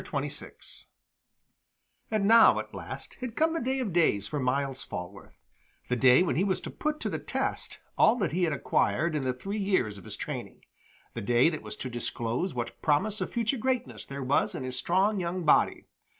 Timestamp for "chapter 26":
0.01-0.87